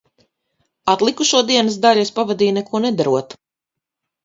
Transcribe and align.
Atlikušo 0.93 1.43
dienas 1.51 1.77
daļu 1.85 2.03
es 2.07 2.13
pavadīju 2.17 2.57
neko 2.59 2.83
nedarot. 2.89 3.39